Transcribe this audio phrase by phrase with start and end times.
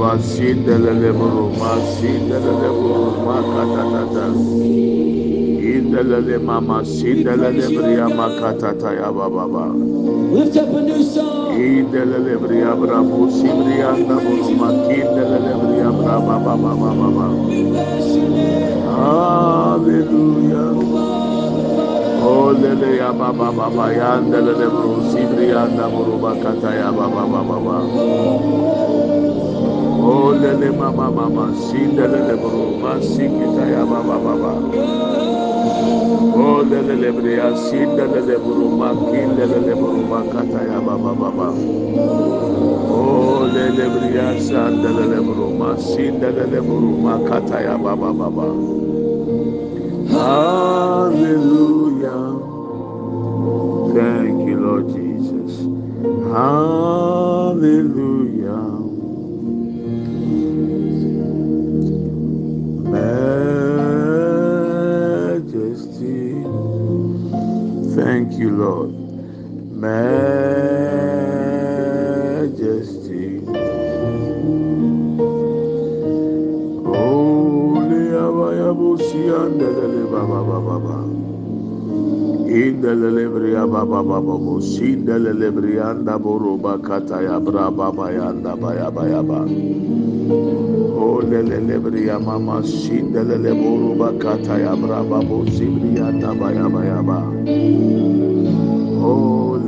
[0.00, 1.76] Kabale buru ma
[2.72, 3.36] buru ma.
[5.60, 8.26] Indelele mama sindelele bria ma
[8.96, 9.66] ya baba ba.
[10.32, 11.52] Lift up a new song.
[11.52, 14.72] Indelele bria bravo sibria na buru ma
[15.60, 17.26] bria brava baba baba ba.
[17.44, 18.80] We bless your name.
[18.96, 20.80] Hallelujah.
[22.24, 27.26] Oh, lele ya baba baba ya ndelele buru sibria na buru ma kata ya baba
[27.28, 27.76] baba ba.
[30.02, 34.52] Oh lele mama mama sindelele buru ma sikita ya baba baba.
[36.36, 41.48] Oh lele lebria sindelele buru ma kindelele buru ma kata ya baba baba.
[42.90, 48.48] Oh lele bria sandelele buru ma sindelele buru ma kata ya baba baba.
[50.10, 52.24] Hallelujah.
[53.94, 55.52] Thank you, Lord Jesus.
[56.32, 58.09] Hallelujah.
[69.80, 69.96] Majesty.
[76.84, 80.96] Holy Abayabusi and the Baba Baba.
[82.46, 89.46] In the Lebria Baba Baba Sin the Lebrianda Boruba Kataya Braba Bayanda Baya Baya Ba.
[90.80, 97.20] Oh lele lebria mama sin the Leboruba Kataya Braba Bosibrianda Baya Baya Ba.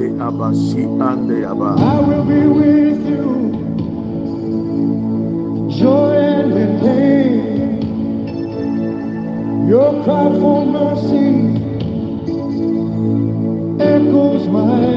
[0.02, 1.64] The Abba.
[1.78, 3.52] I will be with you,
[5.78, 7.82] joy and in pain.
[9.68, 11.30] Your cry for mercy
[13.80, 14.91] echoes my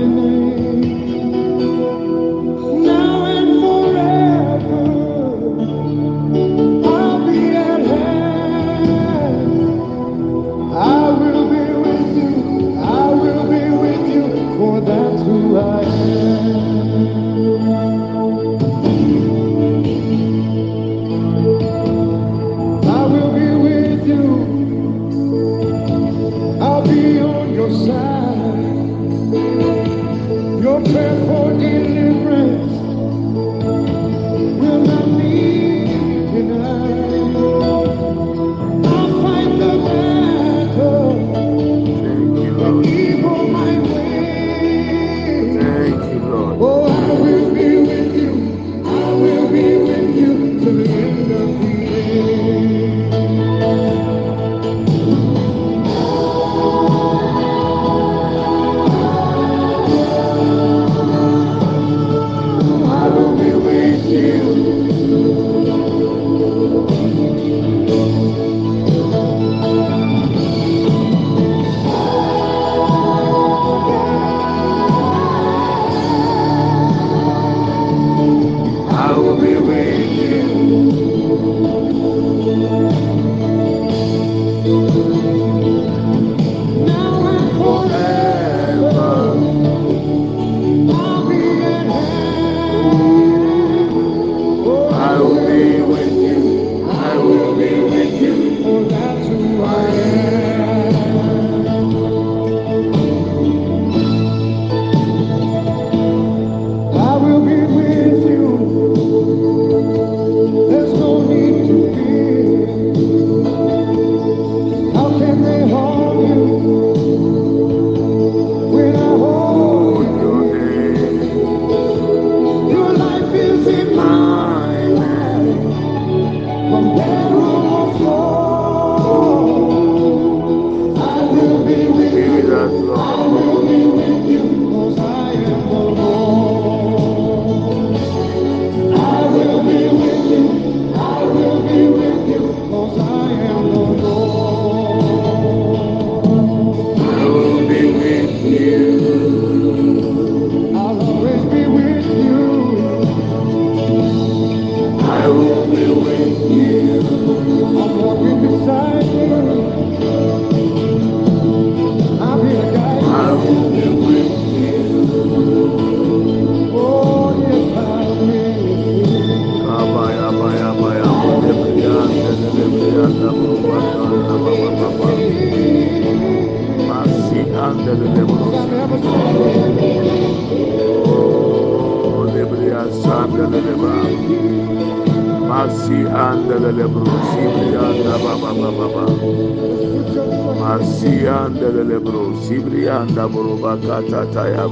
[193.77, 194.67] katataya.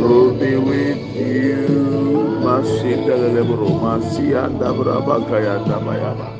[0.00, 2.40] Will be with you.
[2.44, 6.30] Mashinda lebro masia dabra bakaya dabayaba.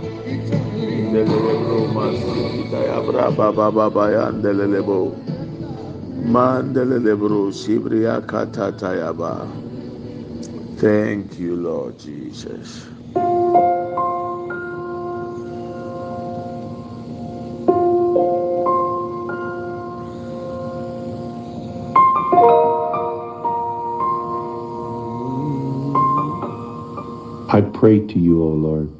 [1.13, 5.15] Delebro masita ya braba baba bayan delelebo.
[6.25, 9.49] Mandelelebro sibria katatayaba.
[10.79, 12.94] Thank you, Lord Jesus.
[27.85, 28.91] Pray to you, O Lord,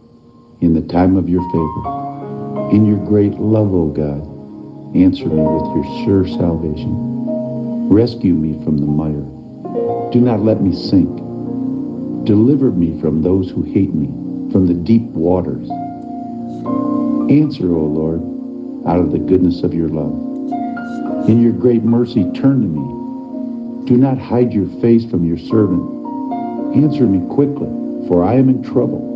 [0.61, 2.71] in the time of your favor.
[2.71, 4.21] In your great love, O God,
[4.95, 7.89] answer me with your sure salvation.
[7.89, 9.25] Rescue me from the mire.
[10.13, 11.09] Do not let me sink.
[12.27, 14.09] Deliver me from those who hate me,
[14.53, 15.67] from the deep waters.
[17.31, 18.21] Answer, O Lord,
[18.87, 20.13] out of the goodness of your love.
[21.27, 23.87] In your great mercy, turn to me.
[23.87, 26.77] Do not hide your face from your servant.
[26.77, 29.15] Answer me quickly for I am in trouble.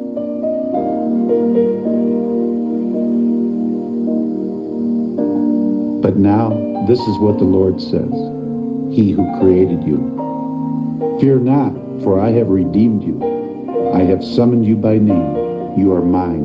[6.03, 6.51] But now
[6.87, 8.11] this is what the Lord says,
[8.95, 9.99] He who created you.
[11.21, 13.21] Fear not, for I have redeemed you.
[13.93, 15.79] I have summoned you by name.
[15.79, 16.45] You are mine.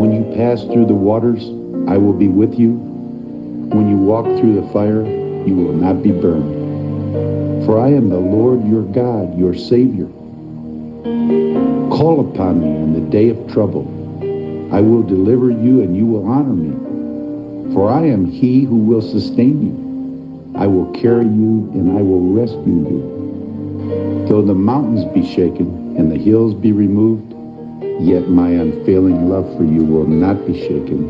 [0.00, 1.44] When you pass through the waters,
[1.88, 2.72] I will be with you.
[2.72, 5.04] When you walk through the fire,
[5.46, 7.66] you will not be burned.
[7.66, 10.08] For I am the Lord your God, your Savior.
[12.04, 13.88] Call upon me in the day of trouble.
[14.70, 17.72] I will deliver you and you will honor me.
[17.72, 20.52] For I am he who will sustain you.
[20.54, 24.26] I will carry you and I will rescue you.
[24.28, 27.32] Though the mountains be shaken and the hills be removed,
[28.02, 31.08] yet my unfailing love for you will not be shaken,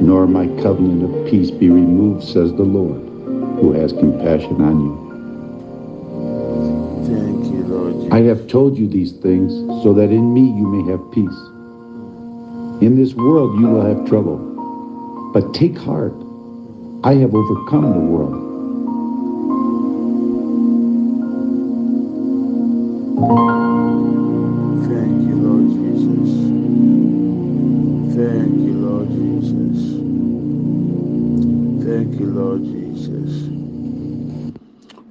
[0.00, 3.00] nor my covenant of peace be removed, says the Lord,
[3.58, 4.94] who has compassion on you.
[7.04, 8.12] Thank you, Lord.
[8.12, 11.38] I have told you these things so that in me you may have peace.
[12.82, 14.38] In this world you will have trouble,
[15.32, 16.12] but take heart.
[17.04, 18.34] I have overcome the world.
[24.90, 26.30] Thank you, Lord Jesus.
[28.16, 29.78] Thank you, Lord Jesus.
[31.86, 33.30] Thank you, Lord Jesus.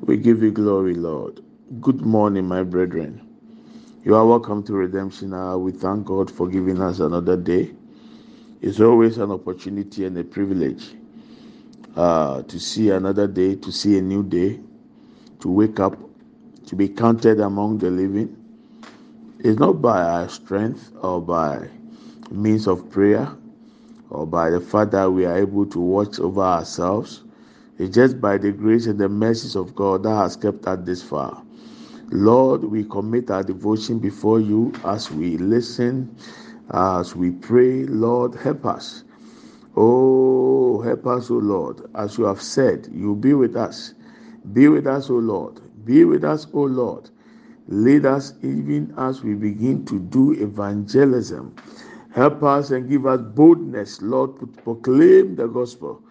[0.02, 1.40] We give you glory, Lord.
[1.80, 3.25] Good morning, my brethren.
[4.06, 5.58] You are welcome to Redemption Hour.
[5.58, 7.74] We thank God for giving us another day.
[8.62, 10.94] It's always an opportunity and a privilege
[11.96, 14.60] uh, to see another day, to see a new day,
[15.40, 15.98] to wake up,
[16.68, 18.38] to be counted among the living.
[19.40, 21.68] It's not by our strength or by
[22.30, 23.28] means of prayer
[24.12, 27.24] or by the fact that we are able to watch over ourselves.
[27.80, 31.02] It's just by the grace and the mercies of God that has kept us this
[31.02, 31.42] far.
[32.12, 36.16] Lord, we commit our devotion before you as we listen,
[36.72, 37.86] as we pray.
[37.86, 39.04] Lord, help us.
[39.76, 41.82] Oh, help us, O Lord.
[41.96, 43.96] As you have said, you be with us.
[44.54, 45.60] Be with us, O Lord.
[45.84, 47.10] Be with us, O Lord.
[47.68, 51.56] Lead us even as we begin to do evangelism.
[52.14, 56.02] Help us and give us boldness, Lord, to proclaim the gospel.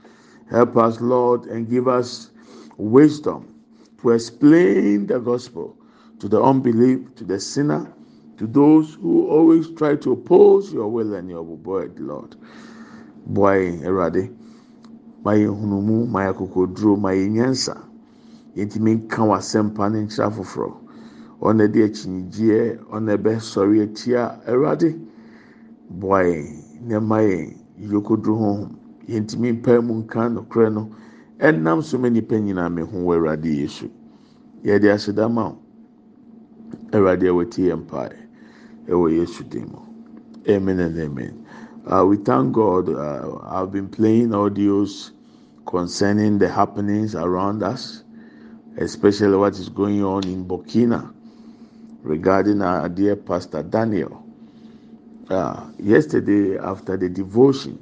[0.50, 2.30] Help us, Lord, and give us
[2.76, 3.54] wisdom
[4.02, 5.76] to explain the gospel
[6.24, 7.92] to the unbelief, to the sinner,
[8.38, 12.34] to those who always try to oppose your will and your word, Lord.
[13.26, 14.34] Boy, Erade,
[15.22, 17.76] my hunumu, my akokoduro, my nyansa,
[18.56, 20.72] yɛntumi nka w'asɛmpa ne nkyerɛ foforɔ
[21.42, 24.96] ɔna de akyinnyegyeɛ ɔna ɛbɛ sɔre atia Awurade
[25.90, 26.48] boy
[26.80, 27.52] nneɛma yɛn
[27.92, 28.68] yokoduro ho
[29.06, 30.88] yɛntumi mpae mu nka nokorɛ no
[31.38, 33.90] ɛnam so ma nipa nyinaa mi ho wɔ awurade yesu
[34.64, 35.63] yɛde asedama o
[36.94, 38.16] awurade yɛn mpae.
[38.88, 39.78] Ɛwɔ yesu mu.
[40.48, 41.44] Amen and amen.
[41.86, 45.10] Uh, we thank god uh, i've been playing audios
[45.66, 48.04] concerning the happenings around us
[48.78, 51.12] especially what is going on in burkina
[52.02, 54.24] regarding our dear pastor daniel.
[55.28, 57.78] Uh, yesterday after the devotion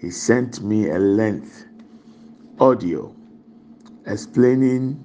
[0.00, 1.64] he sent me a length
[2.60, 3.12] audio
[4.06, 5.04] explaining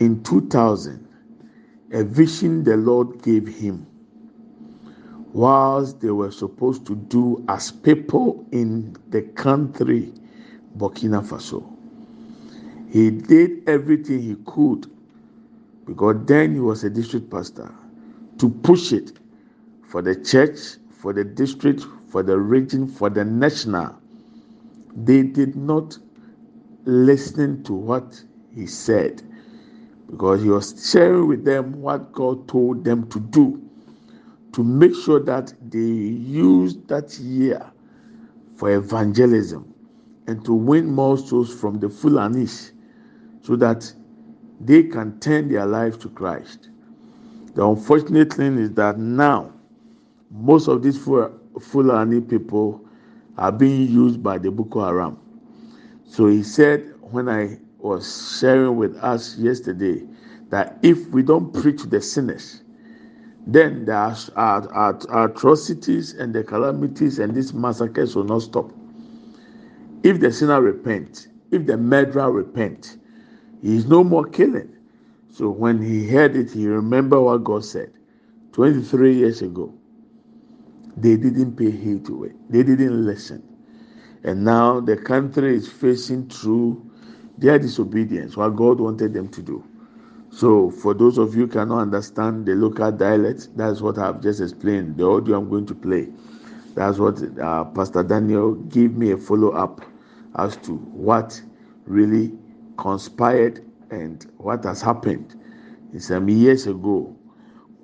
[0.00, 1.03] in 2000
[1.94, 3.86] a vision the Lord gave him
[5.32, 10.12] whilst they were supposed to do as people in the country
[10.76, 11.64] Burkina Faso.
[12.90, 14.90] He did everything he could
[15.86, 17.72] because then he was a district pastor
[18.38, 19.12] to push it
[19.88, 20.58] for the church,
[20.90, 23.94] for the district, for the region, for the national.
[24.96, 25.96] They did not
[26.84, 28.20] listen to what
[28.52, 29.22] he said
[30.10, 33.60] because he was sharing with them what God told them to do
[34.52, 37.70] to make sure that they use that year
[38.56, 39.74] for evangelism
[40.26, 42.72] and to win more souls from the Fulanis
[43.42, 43.92] so that
[44.60, 46.70] they can turn their lives to Christ.
[47.54, 49.52] The unfortunate thing is that now
[50.30, 52.80] most of these Fulani people
[53.36, 55.18] are being used by the Boko Haram.
[56.06, 60.02] So he said when I was sharing with us yesterday
[60.48, 62.62] that if we don't preach the sinners,
[63.46, 68.72] then the atrocities and the calamities and these massacres will not stop.
[70.02, 72.96] If the sinner repent, if the murderer repent,
[73.60, 74.74] he is no more killing.
[75.30, 77.92] So when he heard it, he remembered what God said
[78.52, 79.74] 23 years ago.
[80.96, 82.36] They didn't pay heed to it.
[82.48, 83.42] They didn't listen.
[84.22, 86.90] And now the country is facing through
[87.38, 89.64] their disobedience, what God wanted them to do.
[90.30, 94.96] So, for those of you cannot understand the local dialect, that's what I've just explained.
[94.96, 96.08] The audio I'm going to play.
[96.74, 99.80] That's what uh, Pastor Daniel gave me a follow up
[100.36, 101.40] as to what
[101.86, 102.32] really
[102.76, 105.40] conspired and what has happened
[105.98, 107.14] some years ago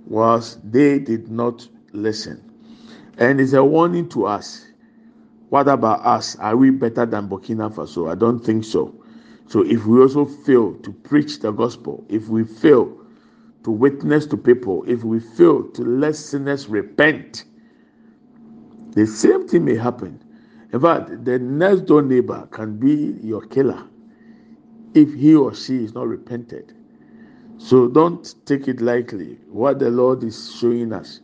[0.06, 2.42] was they did not listen.
[3.18, 4.66] And it's a warning to us.
[5.50, 6.36] What about us?
[6.36, 8.10] Are we better than Burkina Faso?
[8.10, 8.94] I don't think so.
[9.50, 12.96] So if we also fail to preach the gospel, if we fail
[13.64, 17.46] to witness to people, if we fail to let sinners repent,
[18.92, 20.22] the same thing may happen.
[20.72, 23.82] In fact, the next door neighbor can be your killer
[24.94, 26.72] if he or she is not repented.
[27.58, 29.36] So don't take it lightly.
[29.48, 31.22] What the Lord is showing us.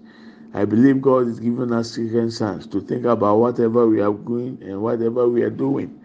[0.53, 4.59] I believe God is giving us second chance to think about whatever we are doing
[4.63, 6.01] and whatever we are doing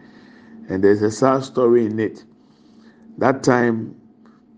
[0.70, 2.24] and there's a sad story in it.
[3.18, 3.96] That time,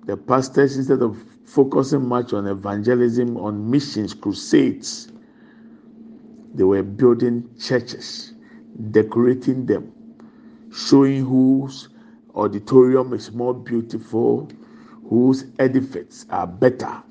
[0.06, 5.12] the pastors, instead of focusing much on evangelism, on missions, crusades,
[6.54, 8.34] they were building churches,
[8.92, 9.92] decorating them,
[10.72, 11.90] showing whose
[12.36, 14.50] auditorium is more beautiful,
[15.10, 17.02] whose edifices are better.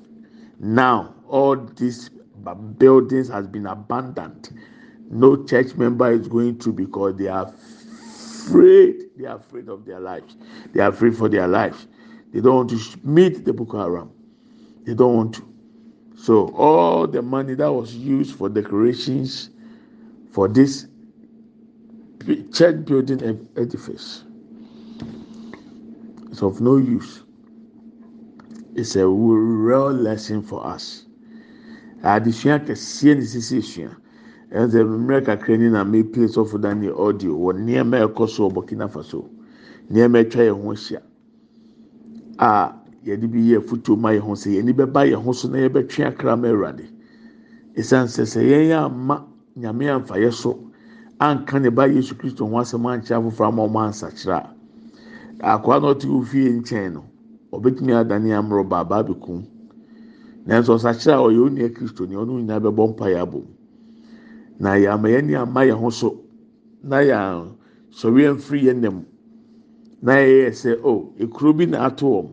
[0.59, 2.09] Now, all these
[2.77, 4.49] buildings has been abandoned.
[5.09, 7.53] No church member is going to because they are
[8.47, 9.09] afraid.
[9.17, 10.35] They are afraid of their lives.
[10.73, 11.87] They are afraid for their lives.
[12.31, 14.11] They don't want to meet the Boko Haram.
[14.85, 15.53] They don't want to.
[16.17, 19.49] So all the money that was used for decorations
[20.31, 20.87] for this
[22.53, 24.23] church building edifice
[26.31, 27.23] is of no use.
[28.75, 31.05] It's a real lesson for us.
[32.03, 33.95] Adesua kɛseɛ ne sisi esua.
[34.53, 38.87] Ɛnna mmerɛ kakra ni na mepie sɔfo daniel audio wɔ nneɛma ɛkɔ so wɔ burkina
[38.87, 39.25] faso.
[39.89, 41.01] Nneɛma atwa yɛn ho ahyia
[42.37, 42.73] a
[43.05, 46.05] yɛde bi yɛ foto ma yɛn ho sɛ yɛn bɛba yɛn ho so na yɛbɛtwe
[46.05, 46.85] akra ma awurade.
[47.75, 49.25] Esan sɛ sɛ yɛn yɛ ama
[49.57, 50.59] nyame anfa yɛ so
[51.19, 54.37] anka ne ba yesu kristo ho asɛm ankyerɛ afoforɔ ama ɔmo ansakyerɛ
[55.41, 57.03] a akoa na ɔte ofie nkyɛn no
[57.51, 59.43] ɔbɛtumi adane amorɔ baaba abɛkum
[60.45, 63.45] nanso ɔsakyerɛ a ɔyɛ onua kristo ni ɔno nyinaa bɛbɔ mpa yɛ abom.
[64.59, 66.19] Na yɛama yɛn ni ama yɛn ho so.
[66.83, 67.55] Na yɛn
[67.91, 69.05] sɔre mfiri yɛn nam.
[70.01, 72.27] Na yɛyɛ sɛ o ekuro bi na ato wɔn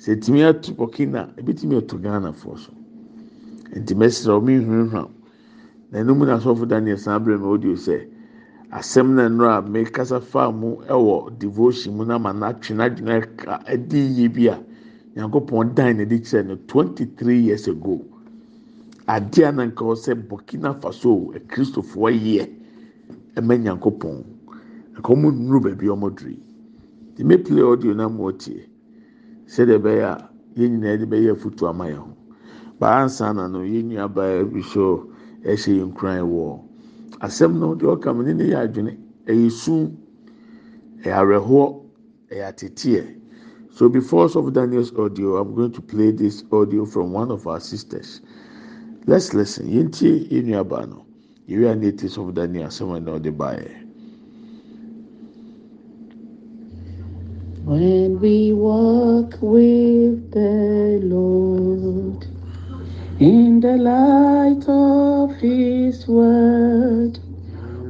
[0.00, 2.72] sɛ tìmi ato burkina ebi tìmi ato ghana foɔ so
[3.76, 5.08] esra wɔn nhwehwɛ
[5.90, 8.06] na enum na asɔfo daniel san abirɛ mi audio sɛ
[8.72, 13.60] asɛm na nnora mi kasa faa mu ɛwɔ devotion mu na ma n'atwe n'adwene ka
[13.68, 14.56] ɛdi yie bi a
[15.16, 18.00] nyankopɔn dan na ɛde kyerɛ no twenty three years ago.
[19.14, 22.44] Adeɛ a na nka ɔsɛ burkina faso akristofoɔ yɛ
[23.38, 24.16] ɛmɛ nyankopɔn
[24.96, 26.38] ɛkɔ ɔmo nnuru baabi ɔmo duri
[27.16, 28.62] the me play audio na mo tie
[29.46, 32.16] sɛdeɛ ɛbɛyɛ a yɛn nyinaa de bɛyɛ afutu ama yɛn ho
[32.78, 35.10] baansa na no yɛn nua baa bi so
[35.44, 36.60] ɛhyɛ yɛn kuran wɔ
[37.20, 39.96] asɛm no deɛ ɔka mo ne ne yɛ adwene ɛyɛ sum
[41.02, 41.66] ɛyɛ awerɛhoɔ
[42.30, 43.16] ɛyɛ ateteɛ.
[43.72, 47.60] So before of Daniel's audio, I'm going to play this audio from one of our
[47.60, 48.20] sisters.
[49.06, 49.68] Let's listen.
[49.68, 51.04] Yinti inuabano.
[51.46, 52.70] You are natives of Daniel.
[52.70, 53.82] Someone know the buyer.
[57.64, 62.26] When we walk with the Lord
[63.20, 67.18] in the light of His word,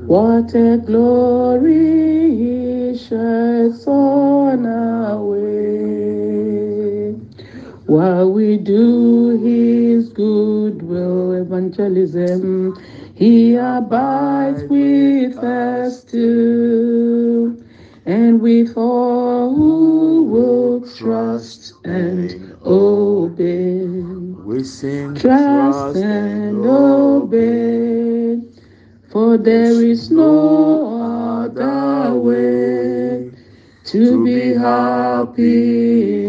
[0.07, 1.79] what a glory
[2.99, 6.20] sheds on our way.
[7.91, 12.79] While we do His good will evangelism,
[13.17, 17.61] He abides with us too.
[18.07, 23.89] And with all who will trust and obey,
[24.45, 28.41] We sing trust and obey.
[29.09, 33.33] For there is no other way
[33.87, 36.20] to be happy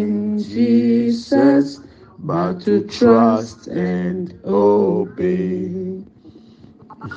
[0.52, 1.80] Jesus
[2.20, 6.04] but to trust and obey.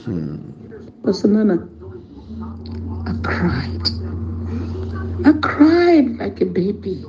[0.04, 0.50] Hmm.
[1.04, 1.68] Pastor Nana,
[3.06, 3.88] I cried.
[5.26, 7.02] I cried like a baby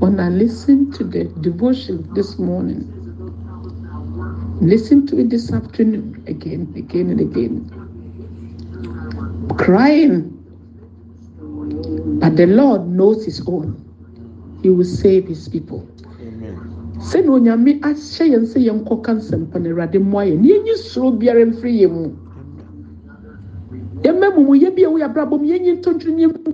[0.00, 2.94] when I listened to the devotion this morning.
[4.62, 7.70] Listen to it this afternoon again, again, and again.
[9.58, 10.34] Crying.
[12.20, 13.87] But the Lord knows His own.
[14.62, 15.86] He will save His people.
[16.20, 16.78] Amen.
[16.98, 21.44] sɛnea onyame ahyɛ yɛn sɛ yɛnkɔka nsɛmpa no awurade mmoa yɛn ne yɛnyi soro biara
[21.46, 22.10] mfiri yɛn mu.
[24.02, 26.50] Yɛmma mumuyɛ bi a ɛwɔ yɛ abrabɔ mu yɛnyi ntɔntwere ne yɛnkɔ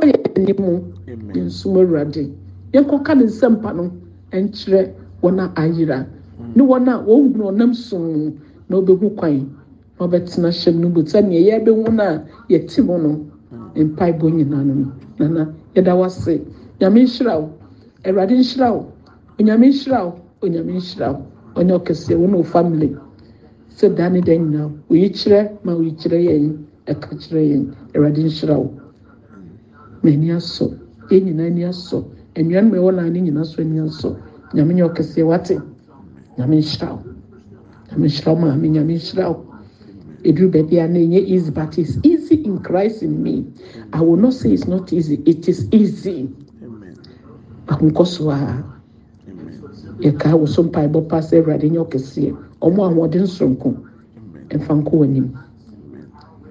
[0.00, 0.72] yɛn mu
[1.06, 1.34] Amen.
[1.36, 2.32] yɛnsom awurade.
[2.72, 3.90] Yɛnkɔka ne nsɛmpa no
[4.32, 4.80] nkyerɛ
[5.22, 6.06] wɔn a ayera
[6.40, 6.56] mm.
[6.56, 8.32] ne wɔn a wɔn hunu ɔnam som mu
[8.68, 9.50] na wɔbɛhu kwan
[9.98, 13.08] na wɔbɛtena hyɛm no bu sɛnea yɛbɛhu no a yɛte mu no
[13.52, 13.84] mm.
[13.94, 16.40] mpaebɔ nyinaa no nana yɛda wase
[16.80, 17.48] nyame nhyira wo.
[18.04, 18.82] Awurade nhyira wo.
[19.38, 20.12] Onyame nhyira wo.
[20.42, 21.20] Onyame nhyira wo.
[21.58, 22.96] Ɔne ɔkɛseɛ wo ne wo family.
[23.76, 27.64] Sɛ da ne da nyinaa oyi kyerɛ ma oyi kyerɛ yɛn ɛka kyerɛ yɛn.
[27.94, 28.70] Awurade nhyira wo.
[30.02, 30.72] Ma ani asɔ.
[31.10, 32.04] Yɛn nyinaa ani asɔ.
[32.36, 34.16] Nnuanom a ɛwɔ lan ne nyinaa so ani asɔ.
[34.54, 35.56] Nyame nyɛ ɔkɛseɛ wate.
[36.38, 37.02] Nyame nhyira wo.
[37.90, 38.68] Nyame nhyira wo maame.
[38.68, 39.46] Nyame nhyira wo.
[40.22, 43.46] Na enye easy but it's easy in Christ in me.
[43.92, 45.22] I will not say it's not easy.
[45.24, 46.28] It is easy
[47.70, 48.24] Wo so
[54.98, 55.28] w'anim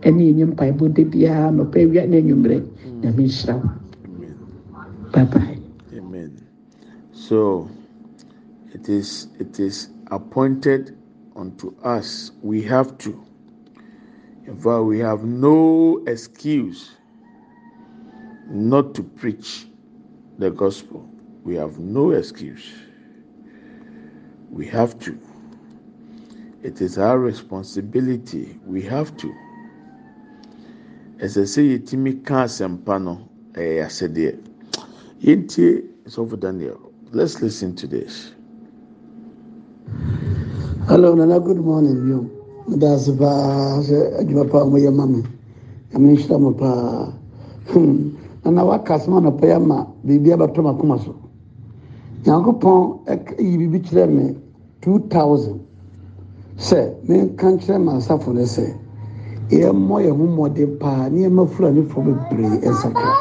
[0.02, 2.58] ɛne ɛnyɛ mpaebɔ da biara nɔpɛ awia ne anwummerɛ
[3.02, 3.70] nyame nhyira wo
[4.06, 4.36] Amen.
[5.12, 5.60] bye bye
[5.98, 6.32] Amen.
[7.12, 7.68] So
[8.74, 10.96] it is it is appointed
[11.36, 12.32] unto us.
[12.42, 13.12] We have to.
[14.46, 16.92] In fact, we have no excuse
[18.50, 19.69] not to preach
[20.40, 21.08] the gospel.
[21.44, 22.72] We have no excuse.
[24.50, 25.20] We have to.
[26.64, 28.60] It is our responsibility.
[28.66, 29.34] We have to.
[31.20, 33.20] ɛsɛ sɛ yɛtumi ka asɛmpa no
[33.54, 34.32] ɛyɛ asɛdeɛ
[35.22, 36.80] yɛntie sɔfo daniel
[37.12, 38.32] let's listen to this
[40.88, 41.40] Hello, Nana.
[41.40, 42.32] Good morning, you.
[42.68, 45.24] That's sɛ adwuma pa a wɔyɛ ma me.
[45.92, 47.14] Nyame nhyira.
[48.50, 51.14] Nana waka asoma na pɛyɛ ma biribi abɛtɔ ma koma so.
[52.26, 52.98] Nyankopɔn
[53.38, 54.36] yi biribi kyerɛ me
[54.82, 55.60] two thousand.
[56.58, 58.74] Sɛ menka nkyerɛ ma asafo no sɛ
[59.52, 63.14] yɛmmɔ yɛn ho mmɔden paa nneɛma fura ne fo bebree nsakra.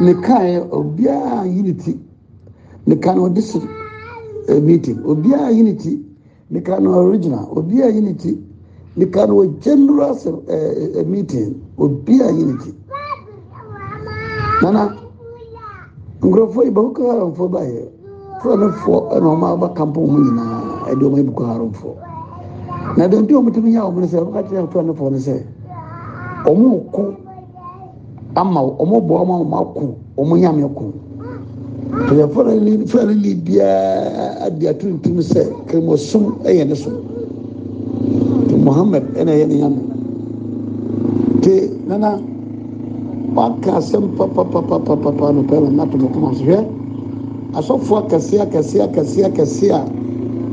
[0.00, 2.00] Mekaeɛ obiara yi ne ti.
[2.86, 3.60] Meka no ɔde si
[4.48, 5.02] a meeting.
[5.04, 6.02] Obiara yi ne ti.
[6.50, 7.46] Meka no original.
[7.54, 8.38] Obiara yi ne ti.
[8.96, 11.60] Meka no general ɛɛ, ɛɛ, meeting.
[11.76, 12.74] Obiara yi ne ti
[14.62, 14.94] nana
[16.22, 17.82] nkurɔfoɔ yi bɛwokɔ haramfoɔ baeɛ
[18.40, 21.94] furanofoɔ ɛna ɔma abɛkampo mu nyinaa ɛde ɔma ibukɔ haramfoɔ.
[22.96, 25.34] Na dɛnti ɔmotumi yɛ ɔmo no sɛ ɔbɛka kyerɛ furanofoɔ no sɛ
[26.46, 27.02] ɔmo ko
[28.36, 30.84] ama ɔmo boa ma ɔmo ako ɔmo nyame ko.
[32.08, 32.28] Ɛyɛ
[32.86, 36.90] furani biara adi atuntum sɛ kɛmɔsom ɛyɛ ne so.
[38.62, 39.80] Muhammed ɛna ɛyɛ ne nyame.
[41.42, 42.20] Te nana
[43.34, 46.58] waka asɛm papapapapapa no pɛlɛ nato mo koma so hwɛ
[47.54, 49.84] asɔfoɔ akɛseɛ akɛseɛ akɛseɛ akɛseɛ a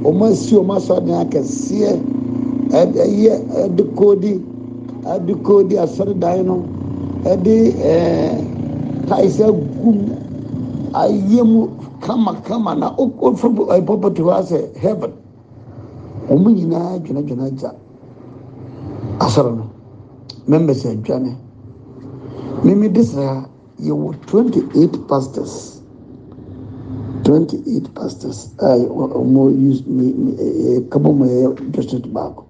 [0.03, 1.91] wɔn asi wɔn asɔden akɛseɛ
[2.71, 3.33] ɛyɛ
[3.65, 4.41] ɛde koodi
[5.05, 6.63] adiko di asɔredan no
[7.25, 8.45] ɛde ɛɛ
[9.07, 9.99] taisa gum
[10.93, 11.67] ayɛ mu
[12.01, 15.11] kamakama na ofuru ɛpɔpɔtɔ hɔ asɛ heaven.
[16.29, 17.73] Wɔn nyinaa dwenadwena gya
[19.19, 19.65] asɔre no
[20.47, 21.35] members adwane
[22.63, 23.49] mímí de sra
[23.81, 25.81] yɛwɔ twenty eight pastors.
[27.23, 28.53] Twenty eight pastors.
[28.59, 32.43] A wɔn use me me ɛɛ kaba mu ɛyɛ district baako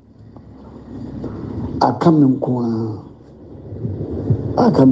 [1.82, 3.04] aka mi nko ara
[4.67, 4.86] aka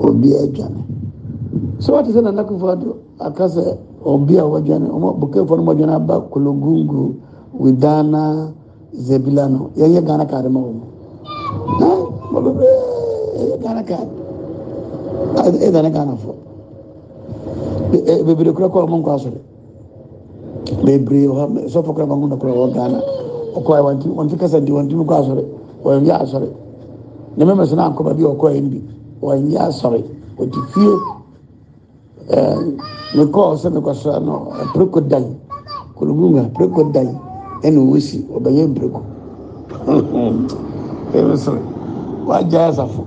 [0.00, 0.82] obi adwane
[1.78, 3.48] so wate sɛ nana kofo ado aka
[4.04, 7.14] obi a wadwane ɔmo no mo adwane aba kologungu
[7.58, 8.52] widana
[8.94, 10.99] zebila no yɛyɛ ghana kaade ma wɔn na mo
[15.66, 16.34] ɛdane ghanafoɔ
[18.26, 19.40] bebree kora kɔɔ mo nkɔ aso de
[20.84, 22.98] bebree hɔ sɔfo kora mahu nokora wɔ ghana
[23.56, 23.80] ɔkɔɛ
[24.16, 25.44] wɔnte kasa nti wɔntimi kɔ asɔre
[25.84, 26.48] wɔnyɛ asɔre
[27.36, 28.80] ne mɛmɛ so no ankɔba bi ɔkɔɛ mbi
[29.22, 30.04] wɔnyɛ asɔre
[30.38, 30.94] ɔti fie
[33.16, 35.36] mekɔɔ sɛ mekɔsra no preko dan
[35.96, 37.08] kolobunga preko dan
[37.62, 39.00] ɛne ɔwɔsi ɔbɛyɛ mpreko
[41.14, 41.62] ɛyɛ sɔrɔ
[42.26, 43.04] wagya asafo.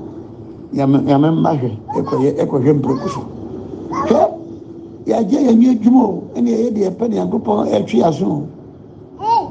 [0.73, 3.21] Nyame nyame mma hwɛ ɛkɔyɛ ɛkɔhwɛ mpiriko so.
[4.07, 4.19] Hwɛ
[5.05, 8.47] yagye yɛn mi adwuma o ɛna yɛyɛ deɛ pɛ ne yankopɔn ɛtwi aso o.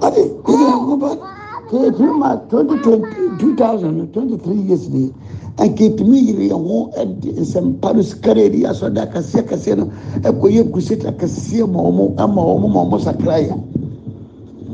[0.02, 1.18] Ɔde yɛde yankopɔn
[1.70, 3.06] kɛntɛn ma twenty twenty
[3.38, 5.12] two thousand twenty three years ni
[5.58, 9.84] nketumi yiri yɛn ho ɛde nsɛmpa no sikara yɛde asɔde akɛseɛ kɛseɛ no
[10.22, 13.54] ɛkɔyɛ kusita kɛseɛ ma wɔn ama wɔn ma wɔn sakra yɛ.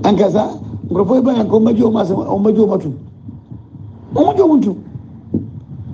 [0.02, 0.48] Ankasa
[0.88, 2.94] nkurɔfoɔ yi ba yɛn kɔ wɔn asɛm agye wɔn atum
[4.14, 4.76] wɔn agye wɔn atum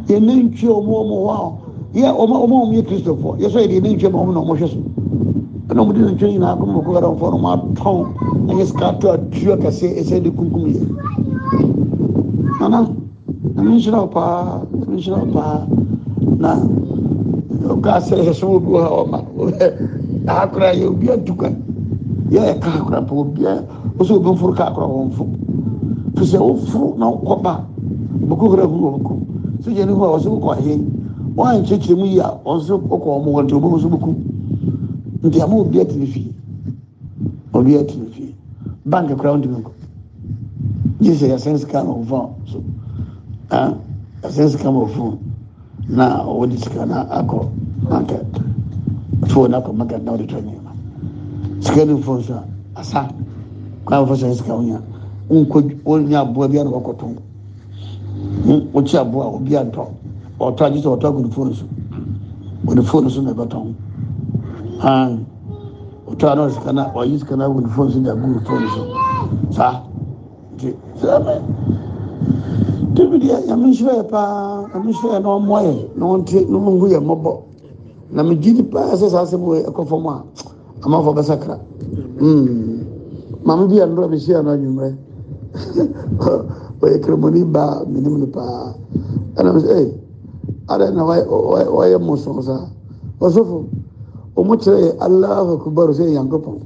[0.09, 3.67] yɛn nantwie wɔn wɔn hɔ a yɛ wɔn a wɔn yɛ kristofoɔ yɛ sɔ yɛ
[3.69, 4.79] de yɛn nantwie ma wɔn na wɔn hwɛ so
[5.69, 8.07] ɛna wɔn de nantwie nyinaa kɔ wɔn kɔ yɛrɛ wɔn wɔn atɔn
[8.49, 10.81] ɛyɛ sika ato atuo kɛseɛ ɛsɛ de kunkum yɛ
[12.61, 12.89] nana
[13.57, 15.67] ɛmi nhyira wo paa ɛmi nhyira wo paa
[16.39, 16.51] na
[17.75, 19.19] ɔka sɛ yɛ sɛ obi wɔ ha ɔma
[20.27, 21.55] akora yɛ obi atu kwan
[22.31, 23.65] yɛ yɛ ka akora pa obi a
[23.99, 25.27] ɔsɛ obi nforo ka akora wɔn fo
[26.17, 27.74] fi sɛ woforo na ɔkɔba
[28.29, 29.19] boko kora hu wɔ ko
[29.63, 30.75] sɛ yɛ ne ho a ɔsɛ wokɔ ahe
[31.37, 34.15] wɔn a nkyerɛkyerɛ mu yi a ɔsɛ ɔkɔ wɔn wɔn nti ɔbɛn nso boko
[35.25, 36.33] nti ama obi ati ne fie
[37.53, 38.35] obi ati ne fie
[38.85, 39.71] bank kora wɔn ti mi nkɔ
[41.01, 42.63] gye sɛ yɛsɛn sika na ɔfa so
[43.51, 43.75] ɛn
[44.23, 45.19] yɛsɛn sika na ɔfa
[45.89, 47.49] na ɔwɔ sika na akɔ
[47.91, 48.27] market
[49.29, 50.73] fone na akɔ market na ɔde tɔ nneɛma
[51.61, 52.45] sika ne fone so a
[52.81, 53.09] asa
[53.85, 54.81] kwan fɔ sɛ sika wonya
[55.31, 57.17] nkɔ wonya aboa bi a na wɔkɔtɔ
[58.73, 59.85] wokyi aboa a obi antɔ
[60.41, 61.65] ɔtɔ agye sɛ ɔtɔ agu ne fone so.
[62.67, 63.75] Ɔde fone so na ɛbɛtɔn
[64.81, 65.19] ɛn
[66.09, 68.41] ɔtɔ a ɔde sika na ɔyi sika na agu ne fone so na agu ne
[68.41, 68.83] fone so.
[69.51, 69.83] Saa.
[70.57, 71.35] Nti sɛmɛ
[72.95, 74.67] tibi deɛ nyame nhyira yɛ paa.
[74.75, 77.33] Nyame nhyira yɛ na ɔmmɔ yɛ na ɔnte na ɔnhu yɛ mmɔbɔ.
[78.13, 80.23] Na megye di paa sɛ saa asɛm wɔ ɛkɔ fam a
[80.85, 81.59] amanfoɔ bɛsakra
[83.45, 84.97] maame bi a nnora mehyia no anwummerɛ
[86.81, 88.75] ɔyɛ kremoni baa menim no paa
[89.37, 89.89] ɛna mi sɛ ɛy
[90.69, 92.65] adan na wayɛ mɔsɔn saa
[93.21, 93.65] ɔsɔfo
[94.37, 96.59] ɔmo kyerɛ yɛ alahu akubaru sɛ yankopɔn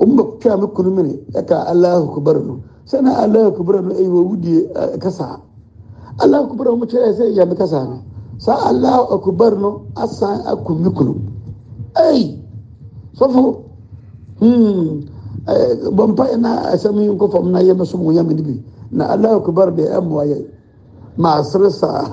[0.00, 2.54] ɔmo bɛ twɛ mi kunu mene ɛka alahu akubaru no.
[2.86, 4.66] Sɛ na alahu akubaru no ɛyɛ wɔwu die
[4.96, 5.40] ɛkasa
[6.18, 7.96] alahu akubaru ɔmo kyerɛ yɛ sɛ yɛ kasa no.
[8.38, 11.14] Saa alahu akubaru no asan akɔ mi kunu
[11.94, 12.38] ɛy
[13.18, 13.62] sɔfo
[14.40, 15.00] hmm
[15.46, 19.06] ɛɛ bɔnpa yɛ na asɛm yi nkɔ na yɛ mɛ so yɛ mɛ ne na
[19.14, 20.46] allahu akbar da yan waye.
[21.16, 22.10] Masu rasa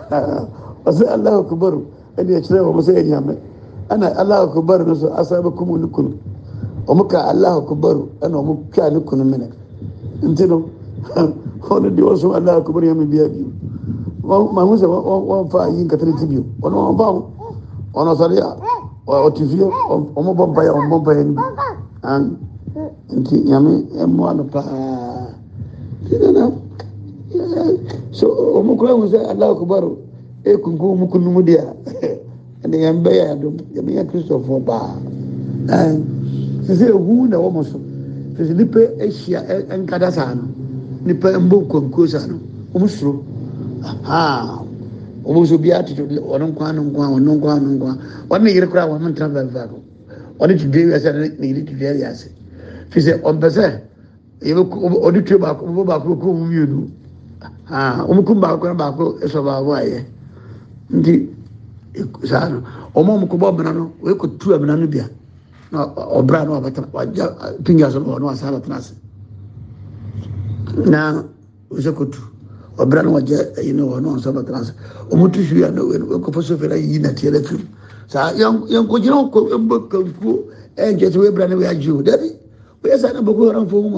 [0.86, 1.74] wasu allahu akbar.
[2.18, 3.38] Ɗan ya cire wa musu yan yamai
[3.90, 6.14] ana allahu akbar na su asaba kuma nukunu
[6.88, 9.48] o muka allahu akbar ana muka nukunu mina
[10.24, 10.68] in tino
[11.70, 13.48] wani da wasu allahu akbar ya mai biya biyu
[14.28, 17.08] ma musa wọn fa yin katani ti biyu wani wọn fa
[17.94, 18.56] wọn sariya
[19.08, 21.34] wọn ti fiye wọn mọ bọ baya wọn mọ baya ni.
[21.36, 21.42] Bi
[23.18, 23.72] nti nyame
[24.04, 25.32] ɛmoa no paa
[28.12, 29.84] so wɔn kura ho sɛ allahu akbar
[30.44, 31.60] ekunkun mu kunu mu deɛ
[32.64, 34.96] ɛna yɛn bɛyɛ adum yɛn yɛ kristofoɔ paa
[35.68, 36.04] ɛn
[36.66, 37.80] sisi ehu na wɔn so
[38.38, 39.44] sisi nipa ahyia
[39.78, 40.44] nkada saa no
[41.06, 42.40] nipa mbɔ nkonko saa no
[42.74, 43.24] wɔn soro
[43.84, 44.64] ahaa
[45.26, 47.98] wɔn nso bi ati wɔn nkwa no nkwa wɔn nkwa no nkwa
[48.30, 49.78] wɔn ne yere kora wɔn ntena bɛn faako
[50.40, 52.30] wɔn ti dua wiase ne yere ti dua wiase
[52.90, 53.82] fi sɛ ɔmpɛ sɛ
[54.42, 54.64] yɛbɛ
[55.04, 56.88] ɔde tue baako ɔbɔ baako kɔ wɔn mmienu
[58.10, 60.00] ɔmukum baako na baako ɛsɔ baako ayɛ
[60.90, 61.14] nti
[62.24, 62.62] saa no
[62.96, 65.10] ɔmo ɔmo kɔ bɔ ɔbɛnɛ no oye kɔ tu ɛbɛnɛ no bia
[65.72, 65.86] na
[66.18, 67.26] ɔbɛrɛ no ɔbɛtena wagya
[67.64, 68.94] pinga so ɔno asa abɛtena ase
[70.86, 71.24] na
[71.72, 72.20] ɔsɛ kɔ tu
[72.78, 74.74] ɔbɛrɛ no wagya ɛyi no ɔno ɔnsa abɛtena ase
[75.12, 77.68] ɔmo tu hwi ano oye kɔ fɔ sofi na yiyi na na firim
[78.08, 80.34] saa yɛn yɛn kɔ gyina kɔ ɛbɔ kankuo
[80.78, 82.30] ɛnkyɛ sɛ oye bɛrɛ no oye agye o dɛbi
[82.84, 83.98] oye na bɔkɔ yɛrɛ nfɔ ɔmo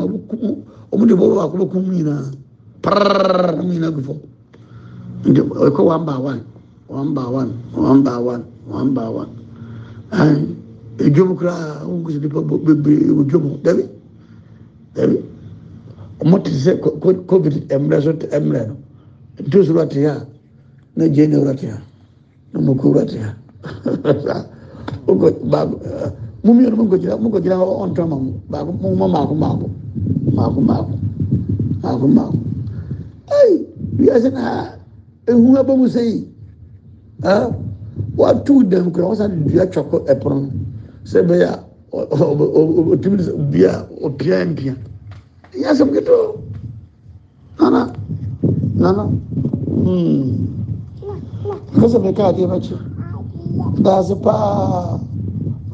[0.91, 2.31] ɔmo de bɔ ɔmo
[2.81, 4.19] parrrr na mu nyinaa gu fam
[5.29, 6.41] nti ɔkɔ one by one
[6.87, 9.31] one by one one by one one by one
[10.11, 10.55] ɛn
[10.99, 13.83] edwom koraa ɔmo kusi nipa bebree wɔ dwom dabi
[14.95, 15.17] dabi
[16.21, 16.79] ɔmo te sɛ
[17.27, 18.75] covid mmerɛ so mmerɛ no
[19.43, 20.25] ntu so wura te ha
[20.95, 21.77] na gye ne wura te ha
[22.53, 23.35] na mo ko wura te ha
[25.07, 25.75] ɔkɔ baako
[26.43, 29.65] mu mmienu mo nkɔgyina mo nkɔgyina hɔ ɔntɔn ma mo baako mo mo maako maako
[30.33, 30.89] maako maako
[31.83, 32.37] maako maako
[33.29, 33.65] ɛyi
[33.99, 34.79] wiase na.
[35.29, 36.27] Ehu aba mu sɛ yi
[37.21, 37.53] ɛɛ
[38.17, 40.49] watu dɛm kura wɔsan dua twɛkɔ ɛpono no
[41.05, 41.59] sɛ bɛyɛ a
[42.93, 43.17] ɔtumi
[43.51, 44.73] bia ɔpia mpia
[45.53, 46.33] ɛyɛ asɛm ketewa
[47.59, 47.93] nana
[48.75, 50.45] nana hmm.
[51.79, 52.75] Kasa mi kaa adeɛ bɛkyi
[53.83, 54.97] daase paa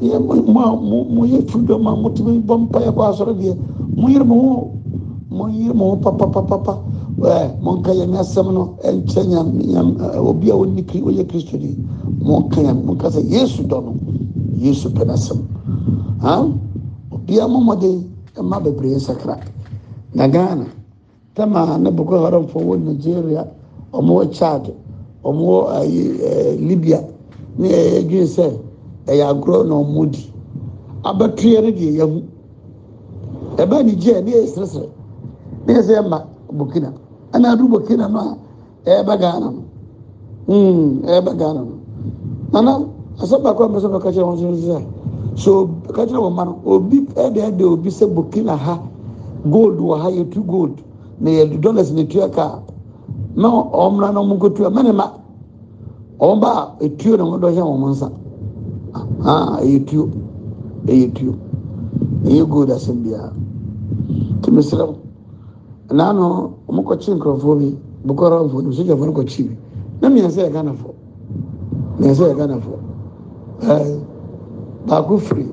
[0.00, 3.02] yɛ mo mo mo mo yɛ tu dɔm a mo tumi bɔ mpa yɛ kɔ
[3.10, 3.56] asɔrɔ deɛ
[3.96, 4.52] mo yɛrɛ mo ho
[5.30, 6.74] mo yɛrɛ mo ho papapapapa
[7.20, 11.56] ɛɛ mo nka yɛn asɛm no ɛnkyɛn yam yam obi a wɔni kiri wɔyɛ kristo
[11.58, 11.76] di
[12.20, 13.94] mo nka yɛn mo nka sɛ yesu dɔ no
[14.58, 15.40] yesu pɛ n'asɛm.
[16.20, 16.46] Ha?
[17.12, 18.04] Obi a mo mɔden
[18.36, 19.38] ɛma bebree nsakra.
[20.14, 20.66] Na ghana
[21.34, 23.46] tama ne boko haram fo wɔ nigeria
[23.92, 24.72] ɔmo wɔ chad
[25.24, 27.00] ɔmo wɔ ayi ɛɛ libya
[27.58, 28.52] ne ɛyɛ dwen sɛ
[29.06, 30.30] ɛyɛ agorɔ na ɔmo di.
[31.02, 32.22] Abɛtuɛ no deɛ yɛhu.
[33.56, 34.88] Ɛbɛn ni gye ne yɛ seresere
[35.66, 36.92] ne yɛ sɛ ɛma burkina
[37.36, 38.36] ɛna adu burkina no a
[38.90, 39.62] ɛyɛbɛ ghana no
[40.48, 41.74] hmm ɛyɛbɛ ghana no
[42.52, 42.72] nana
[43.22, 44.82] asɛ baako a mbɛsɛ bɛka wɔn so sɛ
[45.36, 48.80] so ka kyerɛ wɔn ma no obi ɛde ɛde obi sɛ burkina ha
[49.50, 50.80] gold wɔ ha yɛtu gold.
[51.20, 52.60] Na yɛde dollars na etua kaa
[53.36, 55.12] na wɔn na wɔn nkotua mɛne ma
[56.20, 58.10] wɔn ba etuo na wɔn dɔ hyɛ wɔn nsa
[59.24, 60.08] aa ɛyɛ tuo
[60.86, 61.34] ɛyɛ tuo
[62.24, 63.32] ɛyɛ gold asɛm biara
[64.42, 64.94] tumi srɛw
[65.90, 69.56] naanu wɔn kɔkye nkurɔfoɔ bi bukɔrɔ nfoɔ no sogyafoɔ no kɔkye bi
[70.00, 70.92] na mmiɛnsa yɛ ghanafoɔ
[71.98, 72.78] mmiɛnsa yɛ ghanafoɔ
[73.62, 73.98] ɛɛ
[74.86, 75.46] baako firi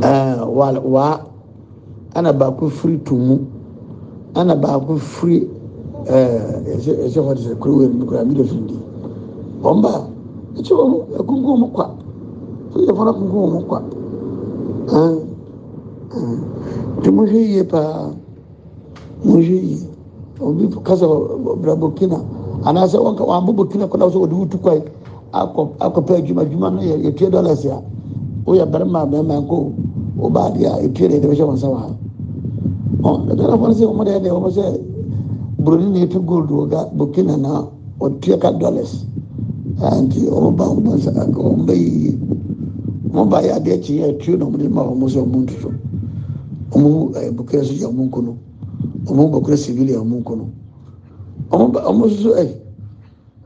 [0.00, 1.20] ɛɛ waa waa
[2.14, 3.56] ɛna baako firi tumu.
[4.36, 5.48] Ɛna baako firi
[6.04, 8.76] ɛɛ ɛsɛ ɛsɛ hɔ de sɛ kuro wɛrɛ mi kura mi de fi di
[9.62, 9.72] kwa
[10.52, 10.86] sogyafoɔ
[13.04, 13.80] no kungu wɔn kwa
[14.86, 15.18] ɛɛ
[17.02, 17.64] ɛɛ hii yie
[19.24, 19.78] mushi
[20.40, 21.06] obi kasa
[21.60, 22.20] bra burkina.
[22.64, 24.82] Anaasɛ wabɔ burkina kɔda sɛ wɔde wotu kwae
[25.32, 27.82] akɔpɛ adwuma adwuma no yɛtue dollars a
[28.46, 29.72] woyɛ barima barima nko
[30.18, 31.88] wobaade a ɛtue deɛ debɛhyɛ wɔ nsa wɔ ha
[33.34, 34.62] ghanafoɔ no sɛ ɔmɔ deɛ deɛ ɔmɔ sɛ
[35.58, 37.64] buroni na ɛtu gold wɔ ga burkina na
[38.00, 39.04] ɔtue ka dollars.
[39.76, 42.18] Nti ɔmɔ ba ɔmɔ nsa ɔmɔ ba yie
[43.12, 45.70] ɔmɔ ba yɛ adeɛ kyeɛ ɛtue na ɔmɔ de ma ɔmɔ sɛ ɔmɔ ntutu
[46.72, 48.36] ɔmɔ eh, burkina so yɛ ɔmɔ nkono
[49.08, 50.44] ɔmo bakura civil a ɔmo kɔ no
[51.50, 52.44] ɔmo ba ɔmo soso ɛ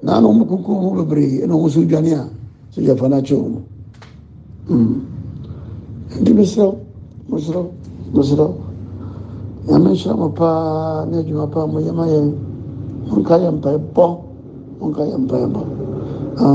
[0.03, 2.29] naanu ɔmo kunkun ɔmo bebree ɛna ɔmo so dwane a
[2.73, 3.61] sogya fa n'akyɛ ɔmo
[4.70, 4.94] mm
[6.20, 6.73] nti mesrɛw
[7.31, 7.66] mesrɛw
[8.14, 8.51] mesrɛw
[9.68, 12.20] nyame nhyira mo paa ne adwuma paa mo yɛ ma yɛ
[13.18, 14.07] nka yɛ mpaebɔ
[14.81, 15.61] nka yɛ mpaebɔ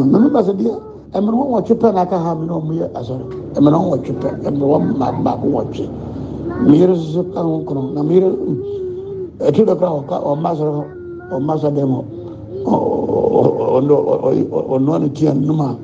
[0.10, 0.74] na meba sɛ deɛ
[1.14, 4.28] ɛmɛrɛ wɔn wɔtwe pɛ n'aka ha mi na ɔmo yɛ asɔre ɛmɛrɛ wɔn wɔtwe pɛ
[4.50, 5.86] ɛmɛrɛ wɔn mmaa baako wɔtwe
[6.66, 7.62] mmeyere soso ka ho
[7.94, 8.75] na mmeyere
[9.40, 10.84] ɛti dɔ kura ɔka ɔma sɔrɔ
[11.32, 11.92] ɔma sɔ dɛm
[13.76, 13.96] ɔnɔ
[14.74, 15.78] ɔnɔ ni tiɲɛ numa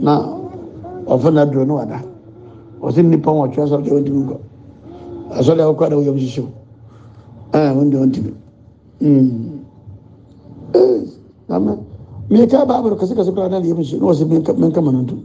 [0.00, 0.12] na
[1.06, 2.00] ɔfɛnɛ duro ne wa da
[2.80, 4.36] ɔsi nipa wɔn ɔtɔ sɔrɔ jɛn timi kɔ
[5.38, 6.48] asɔli awo kura de o yɛ sisi o.
[7.52, 8.32] Ɛɛ o de o timi
[10.74, 11.06] ee
[11.48, 11.76] lamɛ
[12.30, 15.04] mɛ ká baa bolo kasi kasi kura n'ale yɛ sisi n'o si mɛ nkama na
[15.04, 15.16] tu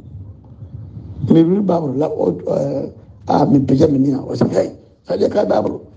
[1.34, 2.91] mɛ wuli baa bolo la ɔ ɛɛ
[3.27, 4.71] a mɛ pɛjɛ mɛ ni ɔsi hɛ
[5.07, 5.90] sadiya ká baa bolo.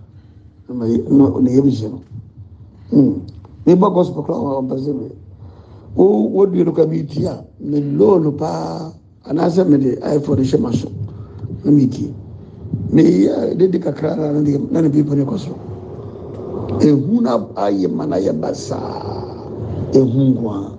[0.68, 2.00] No
[3.66, 5.07] mebɔ gospel kora ɔmpɛ sɛ me
[5.96, 8.92] wɔdue no ka metie a meloo no paa
[9.24, 10.88] anaasɛ mede iphone hyɛ ma so
[11.64, 12.12] na metie
[12.92, 15.55] meyɛ dede kakra na na ne bipa ne kɔ so
[16.81, 19.00] ɛhu no ayɛ ma no ayɛ basaa
[19.92, 20.72] ehu nko a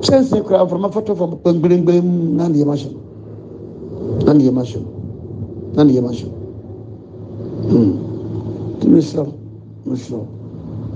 [0.00, 4.78] kyɛnse koraa mframa fatɔ fam kpɛngbɛngbɛm na ne yɛma hyɛ no na ne yɛma hyɛ
[4.78, 4.88] no
[5.74, 8.09] na ne yɛma hyɛ no nti
[8.88, 9.24] mesrɛ
[9.86, 10.18] mesrɛ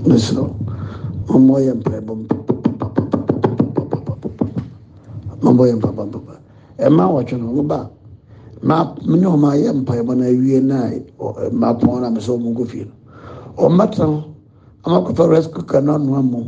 [0.07, 0.43] mesrɛ
[1.29, 2.13] mama ɔyɛ mpaebɔ
[5.43, 6.03] mama ɔyɛ mpaebɔ
[6.79, 7.89] ɛma wɔtwe no woba
[8.63, 8.75] me
[9.19, 11.01] ne ɔma yɛ mpaebɔ no awie no a
[11.51, 12.91] mapɔn no a mesɛ ɔmo nkɔ fie no
[13.67, 14.23] ɔmmɛtena ho
[14.85, 16.47] ama kɔfa rice cooker no anoa mo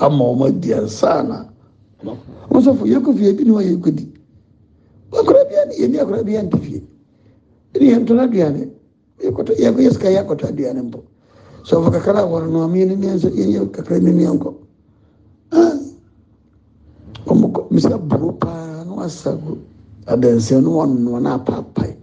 [0.00, 1.44] ama ɔmo adi na
[2.50, 4.08] ɔmo sɔfo yɛkɔ fie bi ne wɔyɛ kɔdi
[5.12, 6.82] akora bia ne yɛni akora bia nte
[9.38, 11.06] koto yako yeska yako tadi anembo
[11.62, 14.54] so vaka kala warno amini nenso yenye kakrini nionko
[15.54, 15.78] ah.
[17.26, 19.58] omuko misa burupa no asagu
[20.06, 21.94] adense no wonno na papai.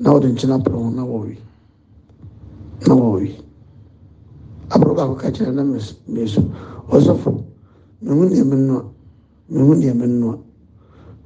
[0.00, 1.38] Na odin china pro na wowi.
[2.88, 3.36] Na wowi.
[4.70, 6.42] Abroga ko kachira na meso
[6.90, 7.44] osofo
[8.02, 8.90] mehu ne menno
[9.48, 10.38] mehu ne menno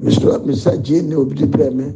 [0.00, 1.94] miso misa jene obidi preme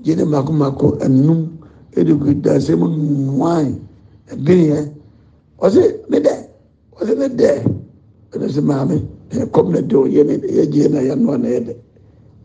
[0.00, 1.57] jene mako mako enum
[1.98, 3.68] edi gu dansi mu nwae
[4.32, 4.78] ebiniɛ
[5.64, 6.34] ɔsi ne dɛ
[7.00, 7.50] ɔsi ne dɛ
[8.32, 8.96] ɛna sɛ maame
[9.42, 11.74] ɛkɔm na de o yɛ ne yɛ gye na yɛ noa na yɛ dɛ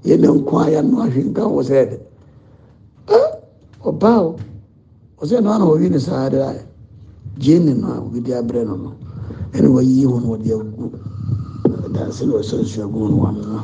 [0.08, 1.98] yɛ ne nko a yɛ noa hwi nka wɔ sɛ yɛ dɛ
[3.08, 3.20] ɛ
[3.90, 4.36] ɔbaa o.
[5.24, 6.64] Ɔsɛ noa na ɔwi ne saa de ayɛ
[7.40, 8.92] gye ne no a obi de abrɛ no no
[9.54, 10.92] ɛna wɔyiyi ho na wɔde agu
[11.94, 13.16] dansi na ɔsɛ nsu agu na.
[13.16, 13.60] Wɔn no